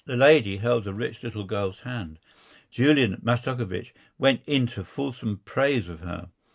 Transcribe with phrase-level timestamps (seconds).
[0.05, 2.17] The lady held the rich little girl's hand.
[2.71, 6.29] Julian Mastakovich went into fulsome praise of her.